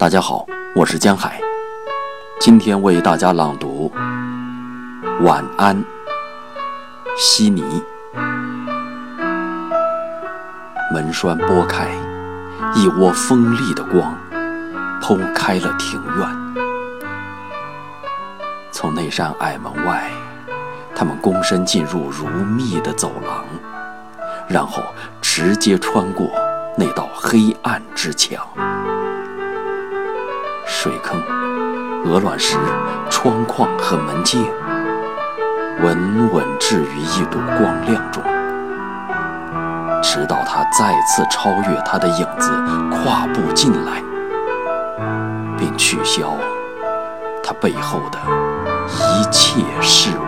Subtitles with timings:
[0.00, 1.38] 大家好，我是江海，
[2.40, 3.92] 今天为大家朗读
[5.22, 5.84] 《晚安，
[7.18, 7.62] 悉尼》。
[10.90, 11.90] 门栓拨开，
[12.74, 14.16] 一窝锋利的光
[15.02, 16.26] 剖开了庭院。
[18.72, 20.10] 从那扇矮门外，
[20.96, 23.44] 他们躬身进入如密的走廊，
[24.48, 24.82] 然后
[25.20, 26.26] 直接穿过
[26.74, 28.40] 那道黑暗之墙。
[30.82, 31.20] 水坑、
[32.06, 32.56] 鹅卵石、
[33.10, 34.38] 窗框和门阶，
[35.82, 38.22] 稳稳置于一堵光亮中，
[40.02, 42.50] 直到他再次超越他的影子，
[42.90, 44.02] 跨步进来，
[45.58, 46.34] 并取消
[47.44, 48.18] 他背后的
[48.96, 50.19] 一切事物。